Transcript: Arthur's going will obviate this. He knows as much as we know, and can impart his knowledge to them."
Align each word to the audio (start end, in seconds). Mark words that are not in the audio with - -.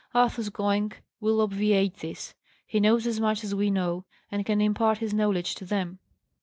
Arthur's 0.15 0.49
going 0.49 0.93
will 1.19 1.39
obviate 1.41 1.97
this. 1.97 2.33
He 2.65 2.79
knows 2.79 3.05
as 3.05 3.19
much 3.19 3.43
as 3.43 3.53
we 3.53 3.69
know, 3.69 4.03
and 4.31 4.43
can 4.43 4.59
impart 4.59 4.97
his 4.97 5.13
knowledge 5.13 5.53
to 5.53 5.63
them." 5.65 5.99